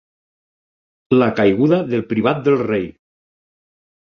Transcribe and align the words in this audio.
La 1.17 1.27
caiguda 1.41 1.81
del 1.91 2.03
privat 2.15 2.43
del 2.49 2.59
rei. 2.65 2.89